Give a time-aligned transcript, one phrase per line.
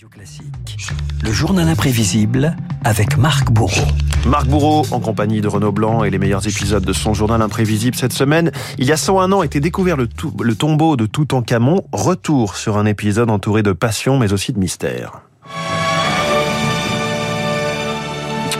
[0.00, 0.78] Radio Classique.
[1.22, 3.86] Le journal imprévisible avec Marc Bourreau.
[4.24, 7.94] Marc Bourreau, en compagnie de Renaud Blanc et les meilleurs épisodes de son journal imprévisible
[7.94, 8.50] cette semaine.
[8.78, 11.82] Il y a 101 ans était découvert le, tout- le tombeau de Toutankhamon.
[11.92, 15.20] Retour sur un épisode entouré de passion mais aussi de mystère.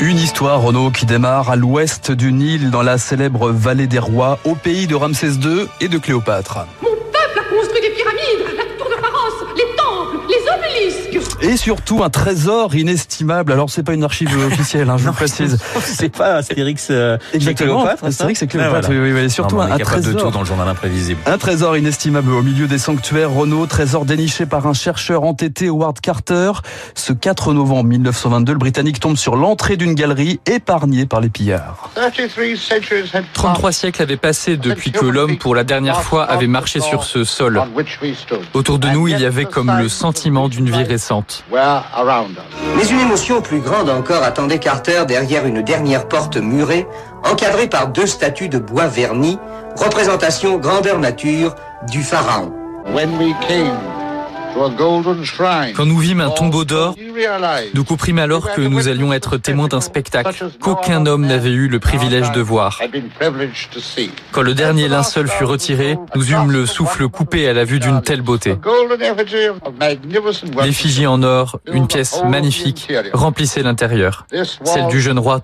[0.00, 4.38] Une histoire, Renaud, qui démarre à l'ouest du Nil, dans la célèbre vallée des rois,
[4.46, 6.66] au pays de Ramsès II et de Cléopâtre.
[6.80, 11.35] Mon peuple a construit des pyramides, la tour de Pharos, les temples, les obelisques.
[11.46, 13.52] Et surtout un trésor inestimable.
[13.52, 15.58] Alors c'est pas une archive officielle, hein, je vous précise.
[15.80, 17.82] C'est pas Astérix euh, Exactement.
[17.82, 19.00] Cléopâtre, Astérix et Ah, Cléopâtre, voilà.
[19.02, 19.24] oui, oui, oui.
[19.24, 20.30] Et surtout Non, un, un capable de tout trésor.
[20.32, 21.20] dans le journal imprévisible.
[21.26, 26.00] Un trésor inestimable au milieu des sanctuaires Renault, trésor déniché par un chercheur entêté Howard
[26.00, 26.52] Carter.
[26.94, 31.90] Ce 4 novembre 1922, le Britannique tombe sur l'entrée d'une galerie épargnée par les pillards.
[33.34, 37.24] 33 siècles avaient passé depuis que l'homme, pour la dernière fois, avait marché sur ce
[37.24, 37.60] sol.
[38.54, 41.35] Autour de nous, il y avait comme le sentiment d'une vie récente.
[42.76, 46.86] Mais une émotion plus grande encore attendait Carter derrière une dernière porte murée,
[47.24, 49.38] encadrée par deux statues de bois verni,
[49.76, 51.54] représentation grandeur nature
[51.90, 52.52] du pharaon.
[55.74, 56.94] Quand nous vîmes un tombeau d'or,
[57.74, 61.78] nous comprîmes alors que nous allions être témoins d'un spectacle qu'aucun homme n'avait eu le
[61.78, 62.80] privilège de voir.
[64.32, 68.02] Quand le dernier linceul fut retiré, nous eûmes le souffle coupé à la vue d'une
[68.02, 68.56] telle beauté.
[70.62, 74.26] L'effigie en or, une pièce magnifique, remplissait l'intérieur,
[74.64, 75.40] celle du jeune roi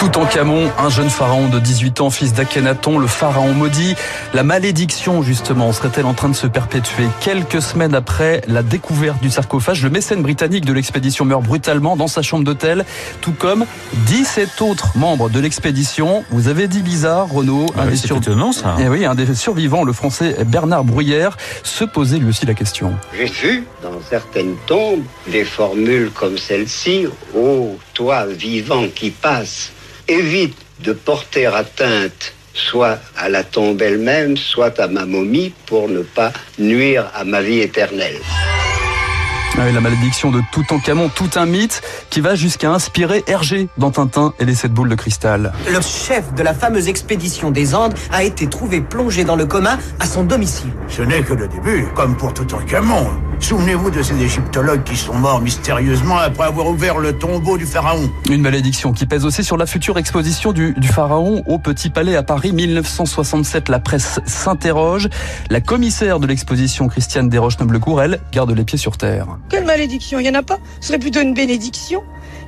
[0.00, 0.68] Toutankhamon.
[0.70, 3.94] Toutankhamon, un jeune pharaon de 18 ans, fils d'Akhenaton, le pharaon maudit.
[4.32, 9.30] La malédiction, justement, serait-elle en train de se perpétuer Quelques semaines après la découverte du
[9.30, 12.86] sarcophage, le mécène britannique de l'expédition meurt brutalement dans sa chambre d'hôtel,
[13.20, 13.66] tout comme
[14.06, 16.24] 17 autres membres de l'expédition.
[16.30, 18.76] Vous avez dit bizarre, Renaud, un, Ah oui, des c'est sur- étonnant ça.
[18.80, 22.94] Eh oui, un des survivants, le français Bernard Bruyère, se posait lui aussi la question.
[23.16, 27.06] J'ai vu dans certaines tombes des formules comme celle-ci.
[27.36, 29.72] Ô toi vivant qui passe,
[30.10, 36.00] évite de porter atteinte soit à la tombe elle-même, soit à ma momie pour ne
[36.00, 38.16] pas nuire à ma vie éternelle.
[39.56, 43.90] Ah oui, la malédiction de Toutankhamon, tout un mythe qui va jusqu'à inspirer Hergé dans
[43.90, 45.52] Tintin et les sept boules de cristal.
[45.68, 49.78] Le chef de la fameuse expédition des Andes a été trouvé plongé dans le coma
[49.98, 50.70] à son domicile.
[50.88, 53.10] Ce n'est que le début, comme pour Toutankhamon.
[53.40, 58.10] Souvenez-vous de ces égyptologues qui sont morts mystérieusement après avoir ouvert le tombeau du pharaon.
[58.30, 62.16] Une malédiction qui pèse aussi sur la future exposition du, du pharaon au Petit Palais
[62.16, 63.68] à Paris 1967.
[63.68, 65.08] La presse s'interroge.
[65.48, 69.26] La commissaire de l'exposition, Christiane Desroches-Noblecourt, elle, garde les pieds sur terre.
[69.48, 70.58] Quelle malédiction, il n'y en a pas?
[70.80, 72.02] Ce serait plutôt une bénédiction.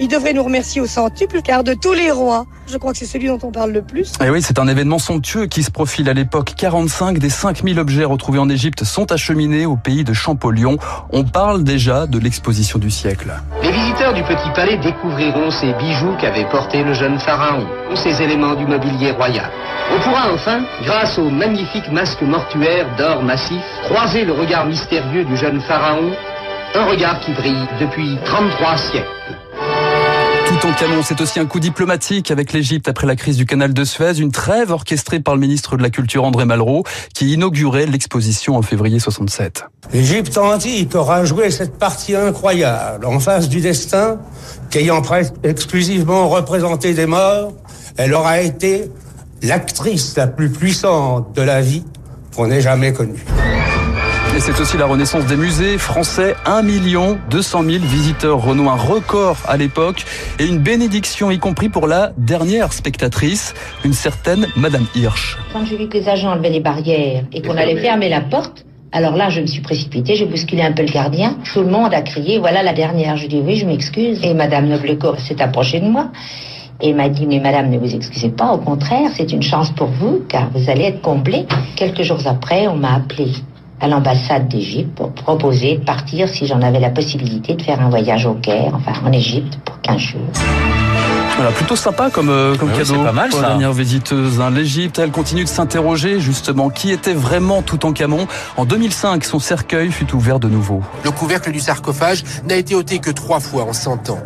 [0.00, 3.06] Il devrait nous remercier au centuple, car de tous les rois, je crois que c'est
[3.06, 4.12] celui dont on parle le plus.
[4.24, 6.54] Et oui, c'est un événement somptueux qui se profile à l'époque.
[6.56, 10.76] 45 des 5000 objets retrouvés en Égypte sont acheminés au pays de Champollion.
[11.10, 13.32] On parle déjà de l'exposition du siècle.
[13.62, 18.22] Les visiteurs du Petit Palais découvriront ces bijoux qu'avait portés le jeune pharaon, ou ces
[18.22, 19.50] éléments du mobilier royal.
[19.90, 25.36] On pourra enfin, grâce au magnifique masque mortuaire d'or massif, croiser le regard mystérieux du
[25.36, 26.12] jeune pharaon,
[26.74, 29.37] un regard qui brille depuis 33 siècles.
[30.48, 34.18] Toutankhamon, c'est aussi un coup diplomatique avec l'Égypte après la crise du canal de Suez,
[34.18, 38.62] une trêve orchestrée par le ministre de la Culture André Malraux qui inaugurait l'exposition en
[38.62, 39.64] février 67.
[39.92, 44.20] L'Égypte antique aura joué cette partie incroyable en face du destin
[44.70, 47.52] qu'ayant presque exclusivement représenté des morts,
[47.98, 48.90] elle aura été
[49.42, 51.84] l'actrice la plus puissante de la vie
[52.34, 53.22] qu'on ait jamais connue.
[54.38, 56.62] Et c'est aussi la renaissance des musées français, 1
[57.28, 60.04] 200 000 visiteurs Renault, un record à l'époque
[60.38, 63.52] et une bénédiction y compris pour la dernière spectatrice,
[63.84, 65.36] une certaine Madame Hirsch.
[65.52, 68.64] Quand j'ai vu que les agents enlevaient les barrières et qu'on allait fermer la porte,
[68.92, 71.36] alors là, je me suis précipitée, j'ai bousculé un peu le gardien.
[71.52, 73.16] Tout le monde a crié, voilà la dernière.
[73.16, 74.20] Je dis oui, je m'excuse.
[74.22, 76.12] Et Madame Noblecourt s'est approchée de moi
[76.80, 79.88] et m'a dit, mais Madame, ne vous excusez pas, au contraire, c'est une chance pour
[79.88, 81.44] vous, car vous allez être comblée.
[81.74, 83.32] Quelques jours après, on m'a appelé
[83.80, 87.88] à l'ambassade d'Égypte pour proposer de partir si j'en avais la possibilité de faire un
[87.88, 90.87] voyage au Caire, enfin en Égypte, pour 15 jours.
[91.38, 93.50] Voilà, plutôt sympa comme, euh, comme Ah oui, cadeau c'est pas mal, pour la ça.
[93.52, 94.40] dernière visiteuse.
[94.40, 94.50] hein.
[94.50, 98.26] L'Égypte, elle continue de s'interroger justement qui était vraiment Toutankhamon.
[98.56, 100.82] En 2005, son cercueil fut ouvert de nouveau.
[101.04, 104.18] Le couvercle du sarcophage n'a été ôté que trois fois en 100 ans.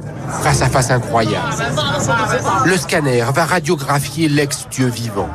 [0.42, 1.44] Face à face incroyable.
[2.64, 5.28] Le scanner va radiographier l'ex-dieu vivant.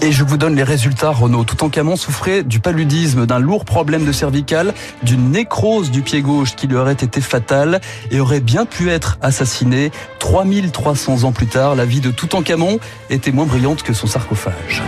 [0.00, 1.42] Et je vous donne les résultats, Renaud.
[1.42, 4.72] Toutankhamon souffrait du paludisme, d'un lourd problème de cervical,
[5.02, 7.80] d'une nécrose du pied gauche qui lui aurait été fatale
[8.12, 9.90] et aurait bien pu être assassiné.
[10.20, 12.78] 3300 ans plus tard, la vie de Toutankhamon
[13.10, 14.82] était moins brillante que son sarcophage.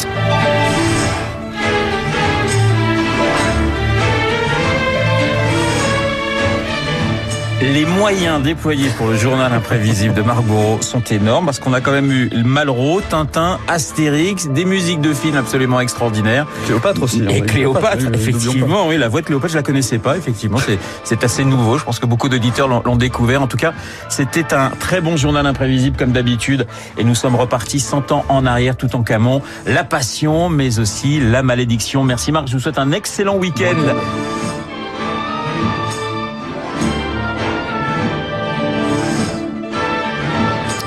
[7.73, 11.81] Les moyens déployés pour le journal imprévisible de Marc Bourreau sont énormes parce qu'on a
[11.81, 16.49] quand même eu Malraux, Tintin, Astérix, des musiques de films absolument extraordinaires.
[16.67, 17.23] Cléopâtre aussi.
[17.29, 20.59] Et Cléopâtre, effectivement, oui, la voix de Cléopâtre, je la connaissais pas, effectivement,
[21.05, 21.79] c'est assez nouveau.
[21.79, 23.41] Je pense que beaucoup d'auditeurs l'ont découvert.
[23.41, 23.73] En tout cas,
[24.09, 26.67] c'était un très bon journal imprévisible comme d'habitude
[26.99, 29.43] et nous sommes repartis 100 ans en arrière tout en camon.
[29.67, 32.03] La passion, mais aussi la malédiction.
[32.03, 33.77] Merci Marc, je vous souhaite un excellent week-end.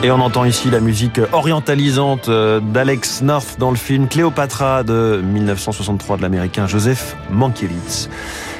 [0.03, 5.21] Et on entend ici la musique orientalisante euh, d'Alex North dans le film Cléopatra de
[5.23, 8.09] 1963 de l'américain Joseph Mankiewicz.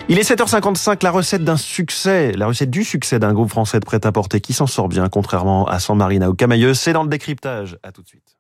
[0.07, 3.85] Il est 7h55, la recette d'un succès, la recette du succès d'un groupe français de
[3.85, 7.77] prêt-à-porter qui s'en sort bien, contrairement à San Marina ou Camailleux, c'est dans le décryptage.
[7.83, 8.37] À tout de suite.